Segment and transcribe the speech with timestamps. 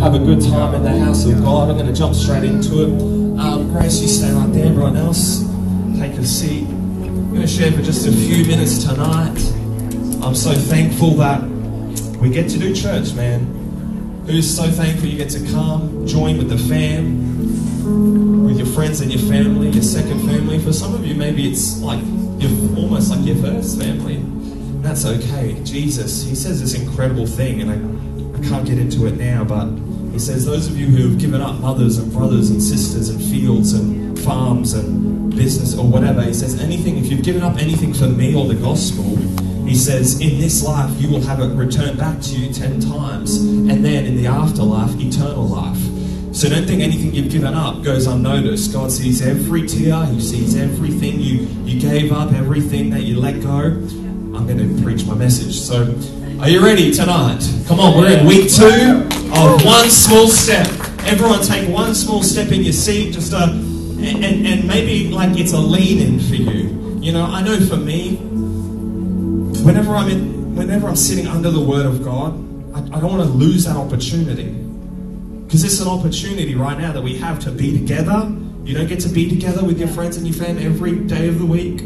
[0.00, 1.68] have a good time in the house of God.
[1.68, 3.38] I'm going to jump straight into it.
[3.38, 4.68] Um, Grace, you stay right there.
[4.68, 5.40] Everyone else,
[5.98, 6.66] take a seat.
[6.66, 9.38] I'm going to share for just a few minutes tonight.
[10.24, 11.42] I'm so thankful that
[12.18, 13.44] we get to do church, man.
[14.26, 19.12] Who's so thankful you get to come, join with the fam, with your friends and
[19.12, 20.58] your family, your second family.
[20.60, 22.00] For some of you, maybe it's like
[22.38, 24.22] you're almost like your first family.
[24.80, 25.62] That's okay.
[25.62, 29.68] Jesus, he says this incredible thing, and I, I can't get into it now, but
[30.12, 33.20] he says, Those of you who have given up mothers and brothers and sisters and
[33.20, 37.94] fields and farms and business or whatever, he says, anything, if you've given up anything
[37.94, 39.16] for me or the gospel,
[39.66, 43.36] he says, in this life you will have it returned back to you ten times,
[43.36, 45.78] and then in the afterlife, eternal life.
[46.32, 48.72] So don't think anything you've given up goes unnoticed.
[48.72, 53.42] God sees every tear, He sees everything you, you gave up, everything that you let
[53.42, 53.58] go.
[53.58, 55.54] I'm going to preach my message.
[55.58, 55.86] So,
[56.40, 57.46] are you ready tonight?
[57.66, 60.66] Come on, we're in week two of one small step.
[61.04, 65.38] Everyone take one small step in your seat, just a, and, and, and maybe like
[65.38, 66.98] it's a lean in for you.
[67.02, 68.16] You know, I know for me,
[69.64, 72.32] whenever I'm in, whenever I'm sitting under the Word of God,
[72.74, 74.50] I, I don't want to lose that opportunity
[75.44, 78.34] because it's an opportunity right now that we have to be together.
[78.64, 81.38] You don't get to be together with your friends and your family every day of
[81.38, 81.82] the week,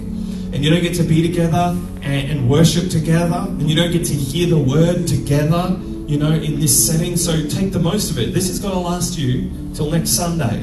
[0.55, 4.05] and you don't get to be together and, and worship together, and you don't get
[4.06, 5.77] to hear the Word together.
[6.06, 8.33] You know, in this setting, so take the most of it.
[8.33, 10.60] This is going to last you till next Sunday.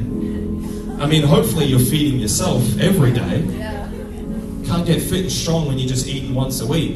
[1.02, 3.42] I mean, hopefully you're feeding yourself every day.
[4.66, 6.96] Can't get fit and strong when you're just eating once a week.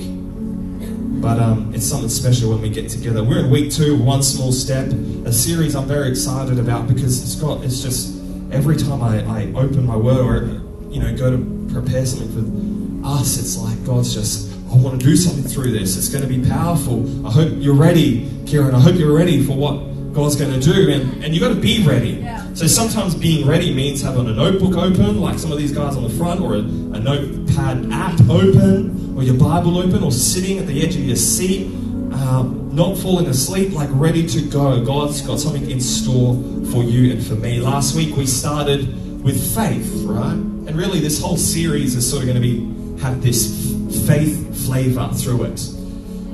[1.21, 3.23] But um, it's something special when we get together.
[3.23, 4.87] We're in week two, one small step,
[5.25, 8.15] a series I'm very excited about because it's got it's just
[8.51, 12.64] every time I, I open my word or you know go to prepare something for
[13.05, 15.95] us, it's like God's just I want to do something through this.
[15.95, 17.25] It's going to be powerful.
[17.25, 18.75] I hope you're ready, Kieran.
[18.75, 21.59] I hope you're ready for what God's going to do, and, and you've got to
[21.59, 22.25] be ready.
[22.55, 26.03] So sometimes being ready means having a notebook open, like some of these guys on
[26.03, 30.67] the front, or a, a notepad app open, or your Bible open, or sitting at
[30.67, 34.83] the edge of your seat, um, not falling asleep, like ready to go.
[34.83, 36.33] God's got something in store
[36.71, 37.59] for you and for me.
[37.59, 40.33] Last week we started with faith, right?
[40.33, 43.73] And really, this whole series is sort of going to be have this
[44.07, 45.59] faith flavor through it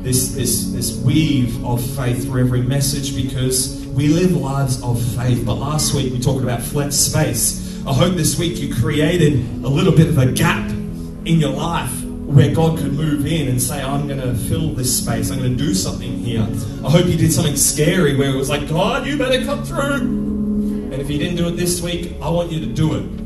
[0.04, 5.46] this, this, this weave of faith through every message because we live lives of faith.
[5.46, 7.86] But last week we talked about flat space.
[7.86, 9.34] I hope this week you created
[9.64, 13.62] a little bit of a gap in your life where God could move in and
[13.62, 15.30] say, I'm going to fill this space.
[15.30, 16.48] I'm going to do something here.
[16.84, 19.98] I hope you did something scary where it was like, God, you better come through.
[19.98, 23.21] And if you didn't do it this week, I want you to do it.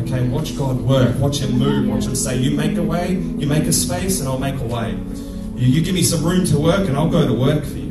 [0.00, 1.18] Okay, watch God work.
[1.18, 1.88] Watch Him move.
[1.88, 4.64] Watch Him say, You make a way, you make a space, and I'll make a
[4.64, 4.92] way.
[5.54, 7.90] You, you give me some room to work, and I'll go to work for you.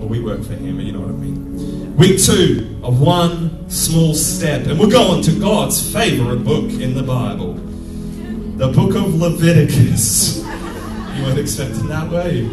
[0.00, 1.96] Or we work for Him, you know what I mean.
[1.96, 4.66] Week two of one small step.
[4.66, 7.54] And we're going to God's favorite book in the Bible
[8.56, 10.42] the book of Leviticus.
[11.16, 12.48] You weren't expecting that, were you?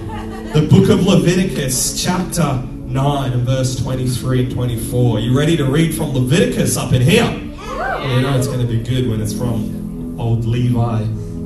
[0.53, 5.17] The book of Leviticus, chapter 9 and verse 23 and 24.
[5.17, 7.25] Are You ready to read from Leviticus up in here?
[7.73, 11.05] You know it's going to be good when it's from old Levi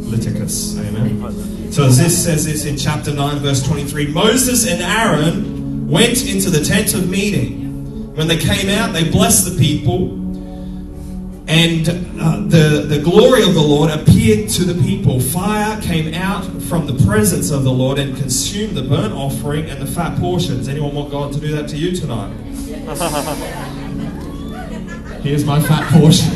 [0.09, 0.77] Leviticus.
[0.77, 1.71] Amen.
[1.71, 6.49] So as this says this in chapter 9, verse 23, Moses and Aaron went into
[6.49, 8.15] the tent of meeting.
[8.15, 10.13] When they came out, they blessed the people,
[11.47, 11.87] and
[12.19, 15.19] uh, the, the glory of the Lord appeared to the people.
[15.19, 19.81] Fire came out from the presence of the Lord and consumed the burnt offering and
[19.81, 20.67] the fat portions.
[20.67, 22.33] Anyone want God to do that to you tonight?
[25.27, 26.31] Here's my fat portion.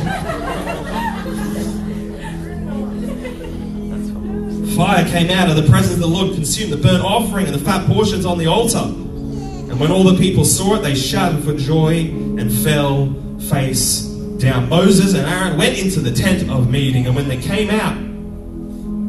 [4.76, 7.60] Fire came out of the presence of the Lord, consumed the burnt offering and the
[7.64, 8.80] fat portions on the altar.
[8.80, 13.16] And when all the people saw it, they shouted for joy and fell
[13.48, 14.68] face down.
[14.68, 17.96] Moses and Aaron went into the tent of meeting, and when they came out,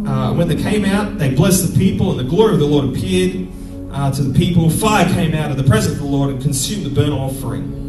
[0.08, 2.90] uh, when they came out, they blessed the people, and the glory of the Lord
[2.90, 3.48] appeared
[3.90, 4.70] uh, to the people.
[4.70, 7.81] Fire came out of the presence of the Lord and consumed the burnt offering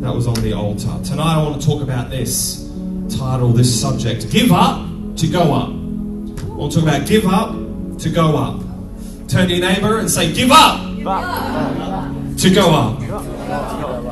[0.00, 0.90] that was on the altar.
[1.04, 2.70] Tonight, I want to talk about this
[3.16, 4.86] title, this subject: "Give up
[5.16, 8.60] to go up." I want to talk about give up to go up.
[9.28, 10.82] Turn to your neighbor and say, "Give up
[12.38, 13.00] to go up."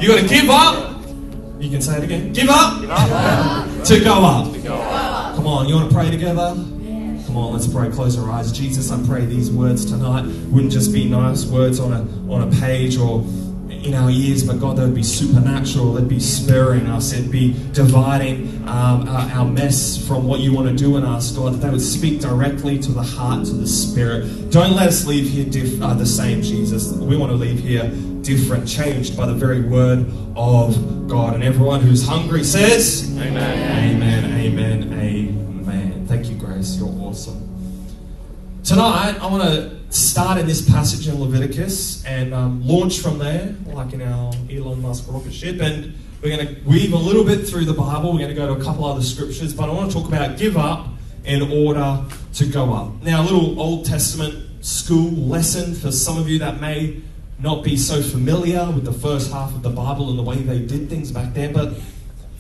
[0.01, 0.89] You got to give up
[1.61, 2.33] you can say it again.
[2.33, 4.53] Give up, Give to go up.
[4.53, 5.35] To go up.
[5.35, 6.55] Come on, you want to pray together?
[6.55, 7.91] Come on, let's pray.
[7.91, 8.53] Close our eyes.
[8.53, 12.61] Jesus, I pray these words tonight wouldn't just be nice words on a on a
[12.61, 13.25] page or
[13.85, 15.95] in our ears, but God, they would be supernatural.
[15.95, 17.13] They'd be spurring us.
[17.13, 21.33] They'd be dividing um, our, our, mess from what you want to do in us,
[21.33, 21.55] God.
[21.55, 24.51] That they would speak directly to the heart, to the spirit.
[24.51, 26.93] Don't let us leave here diff- uh, the same, Jesus.
[26.93, 27.89] We want to leave here
[28.23, 31.35] different, changed by the very word of God.
[31.35, 33.95] And everyone who's hungry says, Amen.
[33.95, 34.25] Amen.
[34.41, 34.93] Amen.
[34.93, 36.07] Amen.
[36.07, 36.77] Thank you, Grace.
[36.77, 37.45] You're awesome.
[38.65, 43.55] Tonight, I want to start in this passage in Leviticus and um, launch from there,
[43.67, 45.61] like in our Elon Musk rocket ship.
[45.61, 48.13] And we're going to weave a little bit through the Bible.
[48.13, 50.37] We're going to go to a couple other scriptures, but I want to talk about
[50.37, 50.89] give up
[51.25, 52.05] in order
[52.35, 53.03] to go up.
[53.03, 57.01] Now, a little Old Testament school lesson for some of you that may
[57.39, 60.59] not be so familiar with the first half of the Bible and the way they
[60.59, 61.75] did things back then, but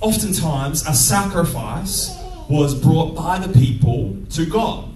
[0.00, 2.16] oftentimes a sacrifice
[2.48, 4.88] was brought by the people to God.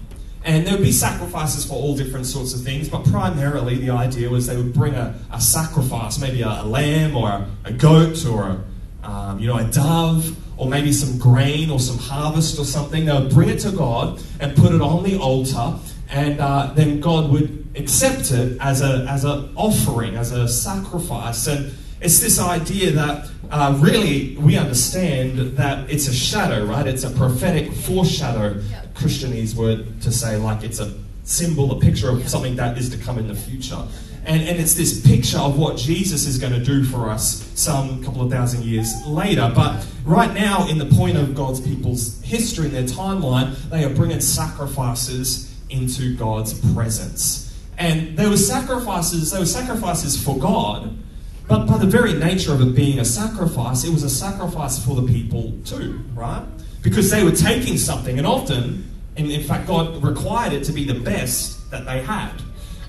[0.45, 4.29] And there would be sacrifices for all different sorts of things, but primarily the idea
[4.29, 8.25] was they would bring a, a sacrifice, maybe a, a, lamb or a, a goat
[8.25, 12.65] or a, um, you know, a dove or maybe some grain or some harvest or
[12.65, 13.05] something.
[13.05, 15.79] They would bring it to God and put it on the altar,
[16.09, 21.47] and uh, then God would accept it as a as an offering, as a sacrifice.
[21.47, 26.85] And it's this idea that uh, really we understand that it's a shadow, right?
[26.85, 28.61] It's a prophetic foreshadow.
[28.93, 30.93] Christianese word to say like it's a
[31.23, 33.81] symbol, a picture of something that is to come in the future.
[34.25, 38.03] And, and it's this picture of what Jesus is going to do for us some
[38.03, 39.51] couple of thousand years later.
[39.53, 43.89] But right now, in the point of God's people's history and their timeline, they are
[43.89, 47.53] bringing sacrifices into God's presence.
[47.77, 50.95] And there were sacrifices, there were sacrifices for God,
[51.47, 54.95] but by the very nature of it being a sacrifice, it was a sacrifice for
[54.95, 56.45] the people too, right?
[56.83, 60.85] Because they were taking something, and often, and in fact, God required it to be
[60.85, 62.31] the best that they had.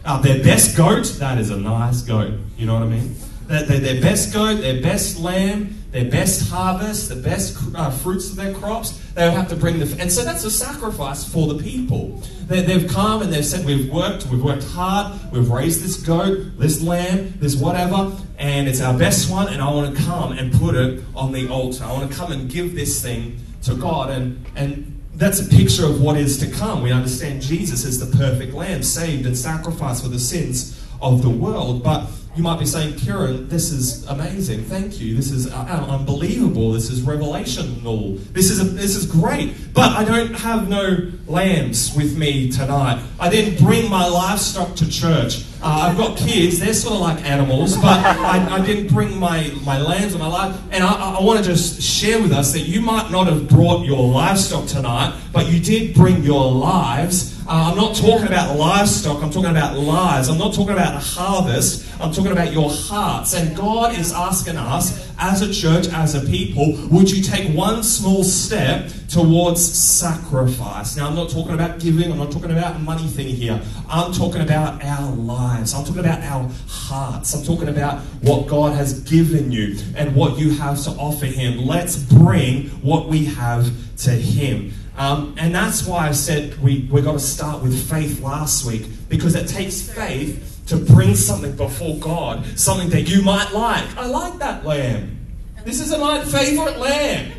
[0.05, 3.15] Uh, their best goat, that is a nice goat, you know what I mean?
[3.47, 8.31] Their, their, their best goat, their best lamb, their best harvest, the best uh, fruits
[8.31, 9.97] of their crops, they would have to bring the.
[10.01, 12.21] And so that's a sacrifice for the people.
[12.49, 16.59] They, they've come and they've said, We've worked, we've worked hard, we've raised this goat,
[16.59, 20.53] this lamb, this whatever, and it's our best one, and I want to come and
[20.53, 21.85] put it on the altar.
[21.85, 24.11] I want to come and give this thing to God.
[24.11, 26.83] And, and that's a picture of what is to come.
[26.83, 31.31] We understand Jesus is the perfect lamb, saved and sacrificed for the sins of the
[31.31, 31.83] world.
[31.83, 34.65] But you might be saying, Kieran, this is amazing.
[34.65, 35.15] Thank you.
[35.15, 36.73] This is uh, unbelievable.
[36.73, 38.19] This is revelational.
[38.33, 39.55] This is a, this is great.
[39.73, 43.05] But I don't have no lambs with me tonight.
[43.21, 45.45] I didn't bring my livestock to church.
[45.63, 46.59] Uh, I've got kids.
[46.59, 50.27] They're sort of like animals, but I, I didn't bring my, my lambs or my
[50.27, 50.61] life.
[50.73, 53.87] And I, I want to just share with us that you might not have brought
[53.87, 59.23] your livestock tonight, but you did bring your lives uh, I'm not talking about livestock,
[59.23, 60.31] I'm talking about lives.
[60.31, 63.35] I'm not talking about a harvest, I'm talking about your hearts.
[63.35, 67.83] And God is asking us, as a church, as a people, would you take one
[67.83, 70.97] small step towards sacrifice?
[70.97, 73.61] Now, I'm not talking about giving, I'm not talking about money thing here.
[73.91, 78.75] I'm talking about our lives, I'm talking about our hearts, I'm talking about what God
[78.75, 81.67] has given you and what you have to offer Him.
[81.67, 84.73] Let's bring what we have to Him.
[84.97, 88.87] Um, and that's why I said we, we got to start with faith last week,
[89.09, 93.97] because it takes faith to bring something before God, something that you might like.
[93.97, 95.19] I like that lamb.
[95.65, 97.33] This is my favorite lamb.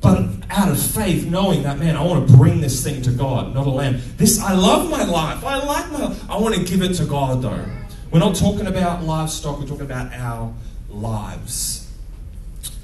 [0.00, 3.54] But out of faith, knowing that, man, I want to bring this thing to God,
[3.54, 4.00] not a lamb.
[4.18, 5.42] This, I love my life.
[5.42, 7.64] I like my, I want to give it to God, though.
[8.10, 10.52] We're not talking about livestock, we're talking about our
[10.90, 11.90] lives.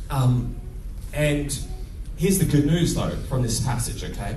[0.09, 0.57] Um,
[1.13, 1.57] and
[2.21, 4.37] Here's the good news, though, from this passage, okay?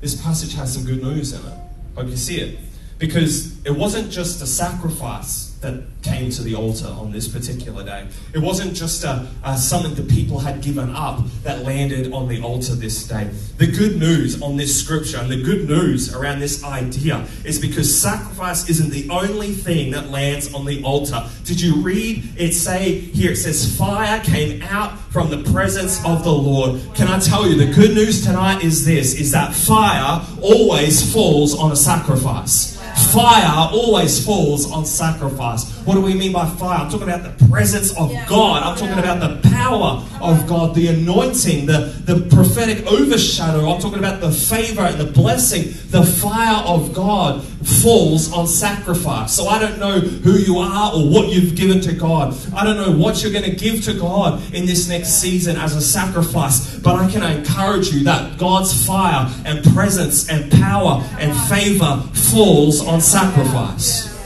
[0.00, 1.58] This passage has some good news in it.
[1.96, 2.60] Hope you see it.
[3.00, 8.06] Because it wasn't just a sacrifice that came to the altar on this particular day.
[8.32, 12.40] It wasn't just a, a, something the people had given up that landed on the
[12.40, 13.28] altar this day.
[13.58, 18.00] The good news on this scripture and the good news around this idea is because
[18.00, 21.28] sacrifice isn't the only thing that lands on the altar.
[21.44, 23.32] Did you read it say here?
[23.32, 26.80] It says, Fire came out from the presence of the Lord.
[26.94, 31.54] Can I tell you, the good news tonight is this is that fire always falls
[31.54, 32.78] on a sacrifice.
[33.12, 35.77] Fire always falls on sacrifice.
[35.88, 36.80] What do we mean by fire?
[36.80, 38.62] I'm talking about the presence of God.
[38.62, 43.70] I'm talking about the power of God, the anointing, the, the prophetic overshadow.
[43.70, 45.72] I'm talking about the favor and the blessing.
[45.88, 49.34] The fire of God falls on sacrifice.
[49.34, 52.36] So I don't know who you are or what you've given to God.
[52.54, 55.74] I don't know what you're going to give to God in this next season as
[55.74, 56.78] a sacrifice.
[56.80, 62.86] But I can encourage you that God's fire and presence and power and favor falls
[62.86, 64.17] on sacrifice.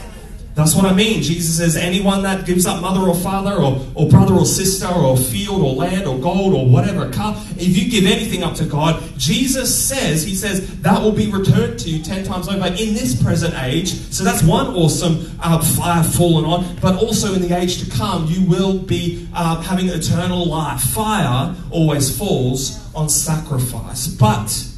[0.55, 1.23] That's what I mean.
[1.23, 5.17] Jesus says, anyone that gives up mother or father or, or brother or sister or
[5.17, 9.01] field or land or gold or whatever, car, if you give anything up to God,
[9.17, 13.21] Jesus says, He says, that will be returned to you ten times over in this
[13.21, 13.93] present age.
[14.11, 16.75] So that's one awesome uh, fire fallen on.
[16.79, 20.81] But also in the age to come, you will be uh, having eternal life.
[20.81, 24.07] Fire always falls on sacrifice.
[24.07, 24.69] But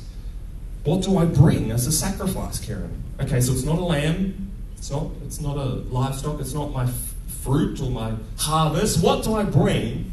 [0.85, 3.03] what do I bring as a sacrifice, Kieran?
[3.19, 4.44] Okay, so it's not a lamb
[4.85, 6.87] it's not, it's not a livestock, it's not my
[7.41, 9.03] fruit or my harvest.
[9.03, 10.11] What do I bring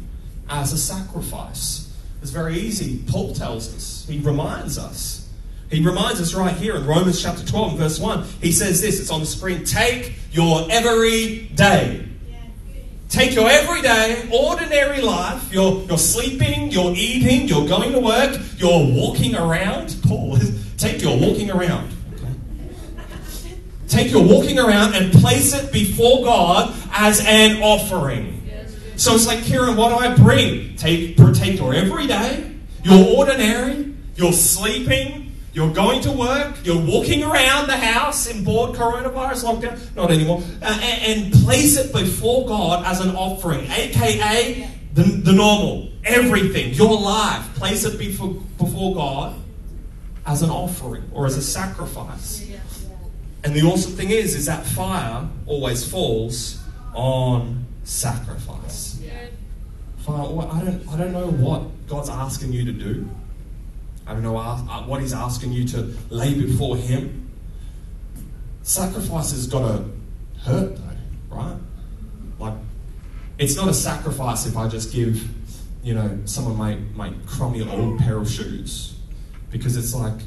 [0.49, 1.93] as a sacrifice?
[2.23, 3.03] It's very easy.
[3.05, 5.29] Paul tells us, he reminds us.
[5.69, 8.23] He reminds us right here in Romans chapter 12, verse 1.
[8.41, 12.07] He says this, it's on the screen Take your every day.
[13.09, 15.53] Take your everyday, ordinary life.
[15.53, 19.95] You're, you're sleeping, you're eating, you're going to work, you're walking around.
[20.01, 20.39] Paul,
[20.79, 21.92] take your walking around.
[23.93, 28.39] Take your walking around and place it before God as an offering.
[28.95, 30.75] So it's like, Kieran, what do I bring?
[30.77, 37.67] Take, take your everyday, your ordinary, you're sleeping, you're going to work, you're walking around
[37.67, 42.83] the house in bored coronavirus lockdown, not anymore, uh, and, and, place it before God
[42.87, 47.53] as an offering, aka the, the normal, everything, your life.
[47.53, 49.35] Place it before, before God
[50.25, 52.43] as an offering or as a sacrifice.
[53.43, 59.01] And the awesome thing is, is that fire always falls on sacrifice.
[59.97, 63.09] Fire, I don't, I don't know what God's asking you to do.
[64.05, 67.31] I don't know uh, what He's asking you to lay before Him.
[68.63, 69.85] Sacrifice has got to
[70.41, 71.57] hurt, though, right?
[72.39, 72.53] Like,
[73.37, 75.25] it's not a sacrifice if I just give,
[75.83, 78.95] you know, someone my, my crummy old pair of shoes.
[79.51, 80.19] Because it's like,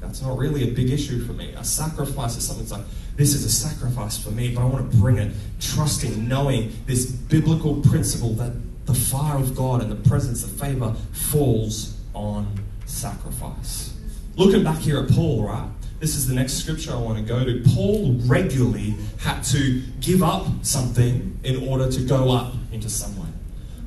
[0.00, 1.52] that's not really a big issue for me.
[1.56, 2.86] A sacrifice is something that's like,
[3.16, 7.06] this is a sacrifice for me, but I want to bring it trusting, knowing this
[7.06, 8.52] biblical principle that
[8.86, 12.46] the fire of God and the presence of favor falls on
[12.84, 13.94] sacrifice.
[14.36, 15.68] Looking back here at Paul, right?
[15.98, 17.62] This is the next scripture I want to go to.
[17.74, 23.25] Paul regularly had to give up something in order to go up into somewhere.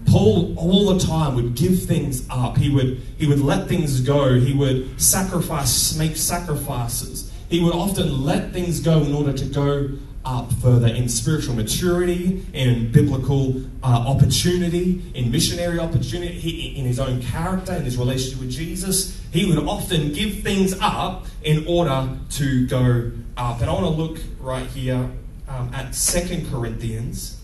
[0.09, 2.57] Paul all the time would give things up.
[2.57, 4.39] He would, he would let things go.
[4.39, 7.31] He would sacrifice, make sacrifices.
[7.49, 9.89] He would often let things go in order to go
[10.25, 16.99] up further in spiritual maturity, in biblical uh, opportunity, in missionary opportunity, he, in his
[16.99, 19.19] own character, in his relationship with Jesus.
[19.31, 23.61] He would often give things up in order to go up.
[23.61, 25.09] And I want to look right here
[25.47, 27.38] um, at Second Corinthians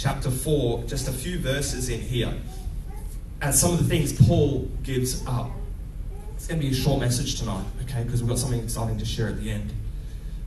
[0.00, 2.32] chapter 4, just a few verses in here,
[3.42, 5.50] and some of the things Paul gives up.
[6.34, 9.04] It's going to be a short message tonight, okay, because we've got something exciting to
[9.04, 9.74] share at the end.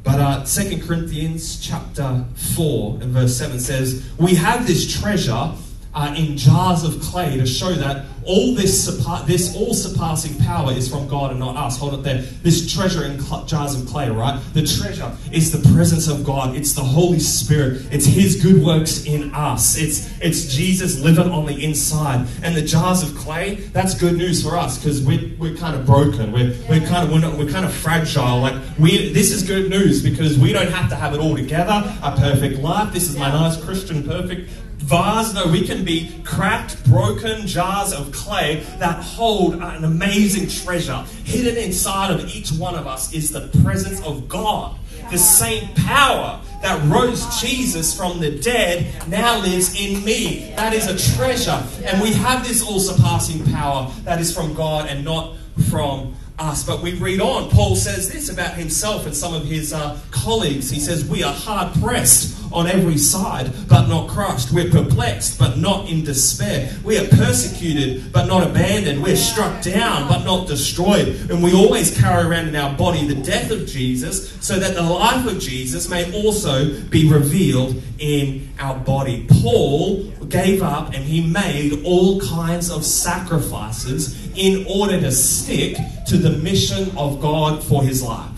[0.03, 5.51] But uh, 2 Corinthians chapter 4 and verse 7 says, We have this treasure
[5.93, 8.85] uh, in jars of clay to show that all this,
[9.25, 11.77] this all surpassing power is from God and not us.
[11.77, 12.21] Hold it there.
[12.41, 14.41] This treasure in cl- jars of clay, right?
[14.53, 16.55] The treasure is the presence of God.
[16.55, 17.85] It's the Holy Spirit.
[17.91, 19.77] It's His good works in us.
[19.77, 22.27] It's it's Jesus living on the inside.
[22.41, 25.85] And the jars of clay, that's good news for us because we're, we're kind of
[25.85, 26.31] broken.
[26.31, 28.39] We're, we're kind of we're, not, we're kind of fragile.
[28.39, 31.83] Like we this is good news because we don't have to have it all together.
[32.01, 32.93] A perfect life.
[32.93, 34.49] This is my nice Christian perfect
[34.83, 35.33] vase.
[35.33, 41.05] No, we can be cracked, broken jars of clay that hold an amazing treasure.
[41.23, 44.77] Hidden inside of each one of us is the presence of God.
[45.11, 50.53] The same power that rose Jesus from the dead now lives in me.
[50.55, 51.61] That is a treasure.
[51.83, 55.35] And we have this all surpassing power that is from God and not
[55.69, 56.63] from us.
[56.63, 57.49] But we read on.
[57.49, 60.69] Paul says this about himself and some of his uh, colleagues.
[60.69, 64.51] He says, We are hard pressed on every side, but not crushed.
[64.51, 66.71] We're perplexed, but not in despair.
[66.83, 69.01] We are persecuted, but not abandoned.
[69.01, 71.07] We're struck down, but not destroyed.
[71.31, 74.83] And we always carry around in our body the death of Jesus, so that the
[74.83, 79.25] life of Jesus may also be revealed in our body.
[79.41, 86.17] Paul gave up and he made all kinds of sacrifices in order to stick to
[86.17, 88.29] the mission of God for his life.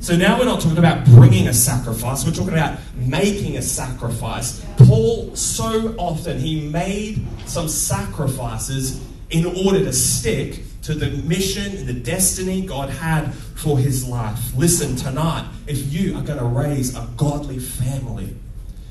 [0.00, 4.64] So now we're not talking about bringing a sacrifice, we're talking about making a sacrifice.
[4.76, 11.88] Paul, so often, he made some sacrifices in order to stick to the mission and
[11.88, 14.54] the destiny God had for his life.
[14.54, 18.32] Listen, tonight, if you are going to raise a godly family,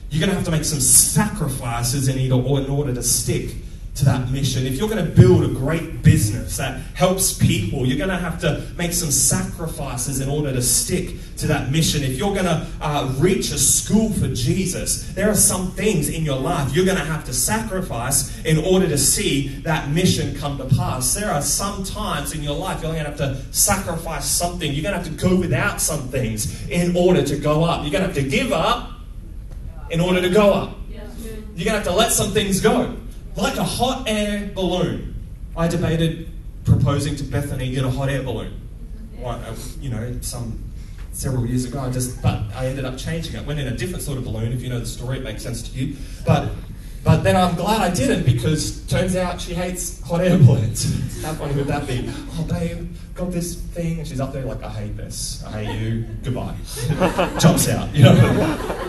[0.10, 3.56] you're going to have to make some sacrifices in order to stick
[3.96, 4.66] to that mission.
[4.66, 8.40] If you're going to build a great business that helps people, you're going to have
[8.42, 12.04] to make some sacrifices in order to stick to that mission.
[12.04, 16.26] If you're going to uh, reach a school for Jesus, there are some things in
[16.26, 20.58] your life you're going to have to sacrifice in order to see that mission come
[20.58, 21.14] to pass.
[21.14, 24.74] There are some times in your life you're going to have to sacrifice something.
[24.74, 27.84] You're going to have to go without some things in order to go up.
[27.84, 28.92] You're going to have to give up
[29.90, 30.78] in order to go up.
[31.56, 32.98] You're going to have to let some things go
[33.36, 35.16] like a hot air balloon.
[35.58, 36.30] I debated
[36.64, 38.62] proposing to Bethany in a hot air balloon.
[39.24, 40.64] Uh, you know, some
[41.12, 41.80] several years ago.
[41.80, 43.46] I just, but I ended up changing it.
[43.46, 44.52] Went in a different sort of balloon.
[44.52, 45.96] If you know the story, it makes sense to you.
[46.26, 46.52] But,
[47.04, 51.24] but then I'm glad I didn't because turns out she hates hot air balloons.
[51.24, 52.08] How funny would that be?
[52.34, 55.44] Oh, babe, got this thing, and she's up there like, I hate this.
[55.46, 56.06] I hate you.
[56.24, 56.56] Goodbye.
[57.40, 57.96] Jumps out.
[57.96, 58.86] You know.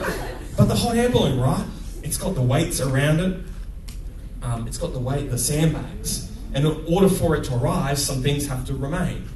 [0.57, 1.65] But the hot air balloon, right?
[2.03, 3.41] It's got the weights around it
[4.43, 6.33] um, it's got the weight, of the sandbags.
[6.55, 9.28] And in order for it to rise, some things have to remain.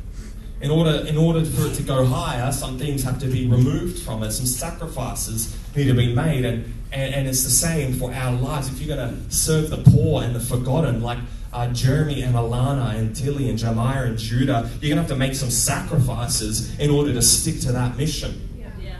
[0.60, 4.02] In order, in order for it to go higher, some things have to be removed
[4.02, 4.30] from it.
[4.30, 6.44] Some sacrifices need to be made.
[6.44, 8.68] And, and, and it's the same for our lives.
[8.68, 11.18] If you're going to serve the poor and the forgotten, like
[11.52, 15.16] uh, Jeremy and Alana and Tilly and Jemiah and Judah, you're going to have to
[15.16, 18.48] make some sacrifices in order to stick to that mission.
[18.58, 18.70] Yeah.
[18.82, 18.96] Yeah.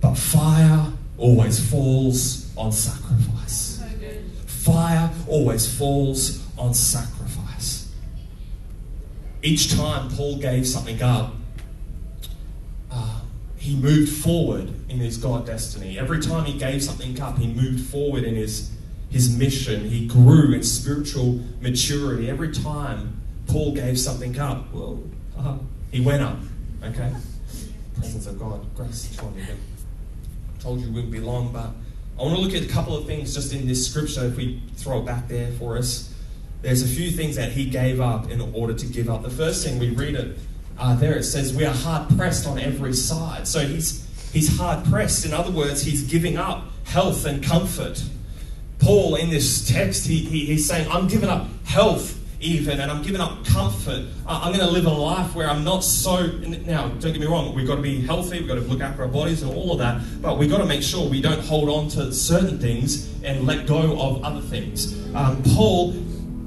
[0.00, 3.65] But fire always falls on sacrifice
[4.66, 7.88] fire always falls on sacrifice.
[9.40, 11.34] Each time Paul gave something up,
[12.90, 13.20] uh,
[13.56, 16.00] he moved forward in his God destiny.
[16.00, 18.72] Every time he gave something up, he moved forward in his,
[19.08, 19.84] his mission.
[19.88, 22.28] He grew in spiritual maturity.
[22.28, 25.00] Every time Paul gave something up, well,
[25.38, 25.58] uh,
[25.92, 26.38] he went up.
[26.82, 27.12] Okay?
[27.94, 29.16] Presence of God, grace,
[30.58, 31.70] Told you it wouldn't be long, but
[32.18, 34.62] I want to look at a couple of things just in this scripture, if we
[34.76, 36.14] throw it back there for us.
[36.62, 39.22] There's a few things that he gave up in order to give up.
[39.22, 40.38] The first thing we read it
[40.78, 43.46] uh, there, it says, We are hard pressed on every side.
[43.46, 45.26] So he's, he's hard pressed.
[45.26, 48.02] In other words, he's giving up health and comfort.
[48.78, 53.02] Paul, in this text, he, he, he's saying, I'm giving up health even, and I'm
[53.02, 54.06] giving up comfort.
[54.26, 56.26] I'm going to live a life where I'm not so.
[56.26, 59.02] Now, don't get me wrong, we've got to be healthy, we've got to look after
[59.02, 61.68] our bodies and all of that, but we've got to make sure we don't hold
[61.68, 64.94] on to certain things and let go of other things.
[65.14, 65.94] Um, Paul,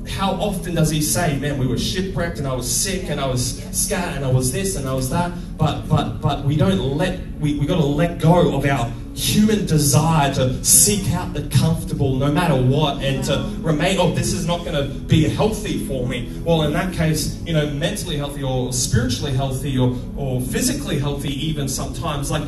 [0.08, 3.28] how often does he say, "Man, we were shipwrecked, and I was sick, and I
[3.28, 5.32] was scared, and I was this, and I was that"?
[5.58, 9.66] But but but we don't let we we got to let go of our human
[9.66, 14.48] desire to seek out the comfortable no matter what and to remain, oh, this is
[14.48, 16.32] not going to be healthy for me.
[16.46, 21.34] Well, in that case, you know, mentally healthy or spiritually healthy or, or physically healthy,
[21.48, 22.32] even sometimes.
[22.32, 22.44] Like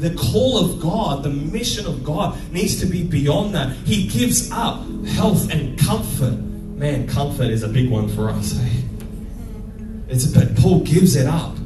[0.00, 3.76] the, call of God, the mission of God needs to be beyond that.
[3.84, 6.38] He gives up health and comfort.
[6.38, 8.80] Man, comfort is a big one for us, eh?
[10.08, 11.56] It's, but Paul gives it up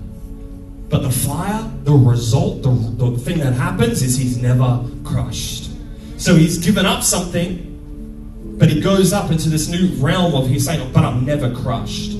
[0.89, 5.71] but the fire, the result, the, the thing that happens is he's never crushed.
[6.17, 10.65] So he's given up something, but he goes up into this new realm of he's
[10.65, 12.19] saying, oh, but I'm never crushed.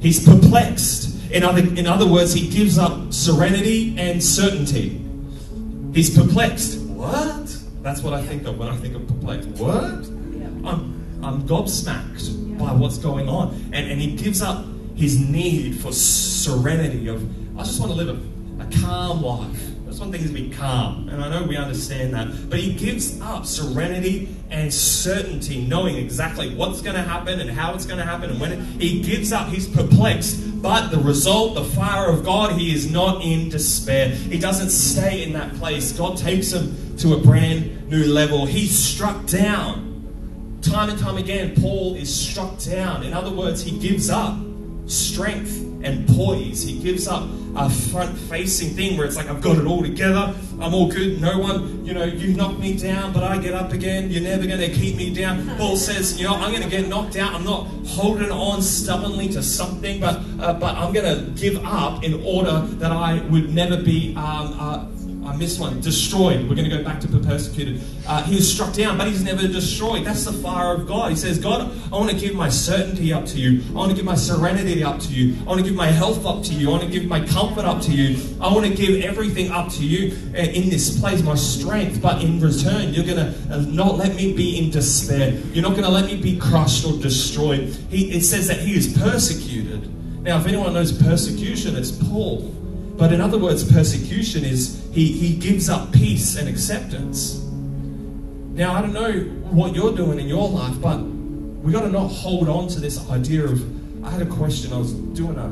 [0.00, 1.32] He's perplexed.
[1.32, 5.02] In other, in other words, he gives up serenity and certainty.
[5.92, 6.78] He's perplexed.
[6.82, 7.58] What?
[7.82, 9.48] That's what I think of when I think of perplexed.
[9.48, 9.74] What?
[9.74, 13.54] I'm, I'm gobsmacked by what's going on.
[13.72, 14.64] And, and he gives up
[14.96, 17.22] his need for serenity of
[17.58, 19.76] I just want to live a, a calm life.
[19.86, 21.08] That's one thing things to be calm.
[21.08, 22.50] And I know we understand that.
[22.50, 27.74] But he gives up serenity and certainty, knowing exactly what's going to happen and how
[27.74, 29.48] it's going to happen and when it, he gives up.
[29.48, 30.60] He's perplexed.
[30.60, 34.08] But the result, the fire of God, he is not in despair.
[34.08, 35.92] He doesn't stay in that place.
[35.92, 38.44] God takes him to a brand new level.
[38.44, 40.58] He's struck down.
[40.60, 43.02] Time and time again, Paul is struck down.
[43.02, 44.36] In other words, he gives up
[44.86, 46.62] strength and poise.
[46.62, 50.34] He gives up a front facing thing where it's like, I've got it all together.
[50.60, 51.20] I'm all good.
[51.20, 54.10] No one, you know, you knock me down, but I get up again.
[54.10, 55.56] You're never going to keep me down.
[55.56, 57.34] Paul says, you know, I'm going to get knocked out.
[57.34, 62.04] I'm not holding on stubbornly to something, but, uh, but I'm going to give up
[62.04, 64.84] in order that I would never be um, uh,
[65.26, 65.80] I missed one.
[65.80, 66.48] Destroyed.
[66.48, 67.82] We're going to go back to persecuted.
[68.06, 70.04] Uh, he was struck down, but he's never destroyed.
[70.04, 71.10] That's the fire of God.
[71.10, 73.62] He says, God, I want to give my certainty up to you.
[73.70, 75.36] I want to give my serenity up to you.
[75.42, 76.68] I want to give my health up to you.
[76.68, 78.36] I want to give my comfort up to you.
[78.40, 82.00] I want to give everything up to you uh, in this place, my strength.
[82.00, 85.30] But in return, you're going to uh, not let me be in despair.
[85.52, 87.68] You're not going to let me be crushed or destroyed.
[87.90, 89.92] He, it says that he is persecuted.
[90.22, 92.55] Now, if anyone knows persecution, it's Paul.
[92.96, 97.42] But in other words, persecution is he, he gives up peace and acceptance.
[98.54, 99.12] Now, I don't know
[99.50, 103.10] what you're doing in your life, but we got to not hold on to this
[103.10, 104.04] idea of.
[104.04, 104.72] I had a question.
[104.72, 105.48] I was doing a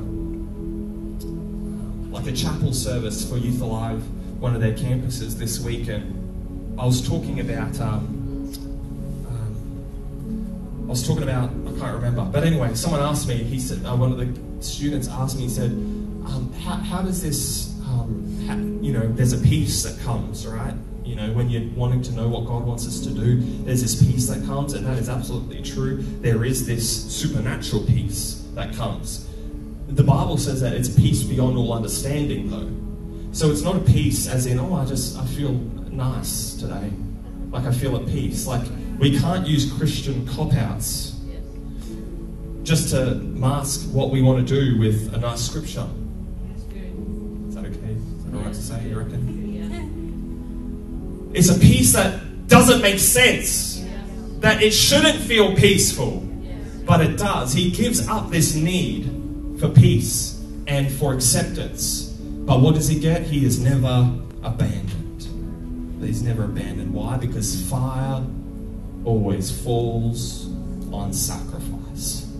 [2.15, 4.03] like a chapel service for Youth Alive,
[4.41, 7.79] one of their campuses this week, and I was talking about.
[7.79, 8.53] Um,
[9.29, 11.51] um, I was talking about.
[11.51, 13.35] I can't remember, but anyway, someone asked me.
[13.35, 15.43] He said uh, one of the students asked me.
[15.43, 15.73] He said,
[16.27, 17.75] um, how, "How does this?
[17.87, 20.75] Um, how, you know, there's a peace that comes, right?
[21.05, 24.03] You know, when you're wanting to know what God wants us to do, there's this
[24.03, 25.99] peace that comes, and that is absolutely true.
[26.21, 29.29] There is this supernatural peace that comes.
[29.89, 32.71] The Bible says that it's peace beyond all understanding, though.
[33.33, 35.53] So it's not a peace as in, oh, I just I feel
[35.91, 36.91] nice today,
[37.51, 38.47] like I feel at peace.
[38.47, 38.63] Like
[38.99, 41.17] we can't use Christian cop outs
[42.63, 45.87] just to mask what we want to do with a nice scripture.
[48.85, 49.33] You reckon?
[51.35, 53.85] It's a peace that doesn't make sense.
[54.39, 56.21] That it shouldn't feel peaceful,
[56.85, 57.53] but it does.
[57.53, 59.11] He gives up this need
[59.59, 62.11] for peace and for acceptance.
[62.47, 63.23] But what does he get?
[63.23, 64.11] He is never
[64.43, 65.23] abandoned.
[66.03, 66.93] He's never abandoned.
[66.93, 67.17] Why?
[67.17, 68.23] Because fire
[69.05, 70.47] always falls
[70.93, 72.31] on sacrifice.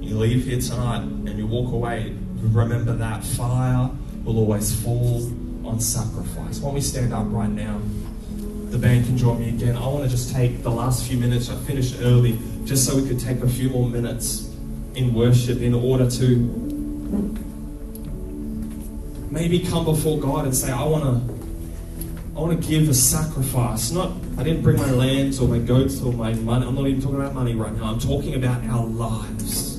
[0.00, 3.90] You leave here tonight and you walk away, remember that fire
[4.26, 5.22] will always fall
[5.64, 6.58] on sacrifice.
[6.58, 7.80] Don't we stand up right now?
[8.70, 9.76] the band can join me again.
[9.76, 11.48] I want to just take the last few minutes.
[11.48, 14.54] I finished early just so we could take a few more minutes
[14.94, 16.36] in worship in order to
[19.30, 21.36] maybe come before God and say, I want to.
[22.36, 23.90] I want to give a sacrifice.
[23.92, 26.66] Not, I didn't bring my lambs or my goats or my money.
[26.66, 27.84] I'm not even talking about money right now.
[27.84, 29.75] I'm talking about our lives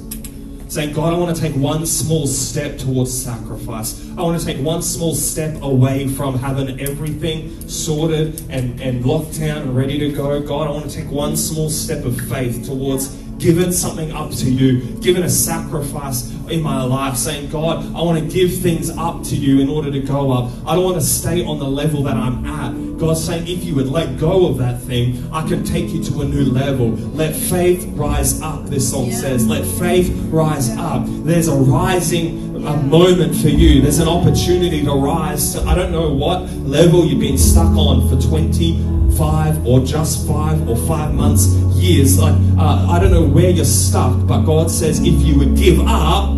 [0.68, 4.10] saying, God, I want to take one small step towards sacrifice.
[4.18, 9.40] I want to take one small step away from having everything sorted and, and locked
[9.40, 10.42] down and ready to go.
[10.42, 14.52] God, I want to take one small step of faith towards giving something up to
[14.52, 19.24] you, given a sacrifice in my life, saying, God, I want to give things up
[19.24, 20.52] to you in order to go up.
[20.66, 22.98] I don't want to stay on the level that I'm at.
[23.00, 26.22] God's saying, if you would let go of that thing, I can take you to
[26.24, 26.90] a new level.
[26.90, 29.16] Let faith rise up, this song yeah.
[29.16, 29.48] says.
[29.48, 31.04] Let faith rise up.
[31.08, 33.82] There's a rising a moment for you.
[33.82, 38.10] There's an opportunity to rise to, I don't know what level you've been stuck on
[38.10, 42.20] for 25 or just five or five months, years.
[42.20, 45.80] Like, uh, I don't know where you're stuck, but God says if you would give
[45.82, 46.34] up,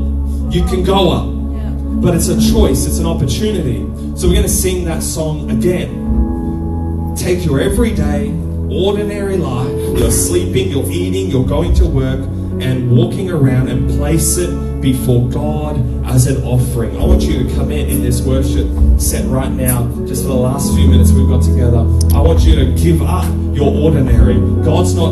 [0.53, 2.01] you can go up.
[2.01, 3.79] But it's a choice, it's an opportunity.
[4.17, 7.15] So we're going to sing that song again.
[7.15, 8.29] Take your everyday,
[8.69, 9.69] ordinary life.
[9.97, 12.19] You're sleeping, you're eating, you're going to work,
[12.61, 16.97] and walking around and place it before God as an offering.
[16.97, 18.67] I want you to come in in this worship
[18.99, 21.79] set right now, just for the last few minutes we've got together.
[22.15, 24.35] I want you to give up your ordinary.
[24.63, 25.11] God's not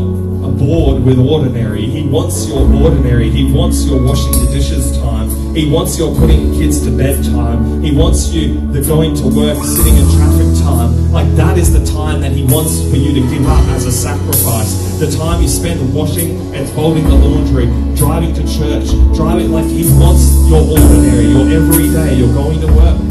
[0.57, 1.85] bored with ordinary.
[1.85, 3.29] He wants your ordinary.
[3.29, 5.46] He wants your washing the dishes time.
[5.57, 7.81] He wants your putting kids to bed time.
[7.81, 11.11] He wants you the going to work, sitting in traffic time.
[11.11, 13.91] Like that is the time that he wants for you to give up as a
[13.91, 14.99] sacrifice.
[14.99, 17.65] The time you spend washing and folding the laundry,
[17.95, 18.85] driving to church,
[19.17, 23.01] driving like he wants your ordinary, your everyday, you're going to work.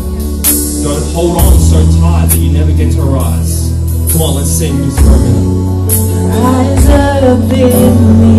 [0.86, 3.74] Don't hold on so tight that you never get to rise.
[4.12, 5.66] Come on, let's sing just for a minute.
[6.30, 6.86] Rise
[7.26, 8.26] up in